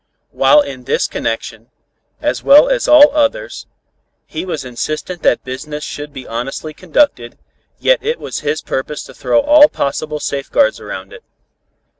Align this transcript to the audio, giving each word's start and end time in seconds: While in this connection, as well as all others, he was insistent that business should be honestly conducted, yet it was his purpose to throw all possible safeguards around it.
While 0.31 0.61
in 0.61 0.85
this 0.85 1.07
connection, 1.07 1.69
as 2.23 2.41
well 2.41 2.67
as 2.69 2.87
all 2.87 3.15
others, 3.15 3.67
he 4.25 4.47
was 4.47 4.65
insistent 4.65 5.21
that 5.21 5.43
business 5.43 5.83
should 5.83 6.11
be 6.11 6.25
honestly 6.27 6.73
conducted, 6.73 7.37
yet 7.77 7.99
it 8.01 8.17
was 8.19 8.39
his 8.39 8.63
purpose 8.63 9.03
to 9.03 9.13
throw 9.13 9.39
all 9.41 9.69
possible 9.69 10.19
safeguards 10.19 10.79
around 10.79 11.13
it. 11.13 11.23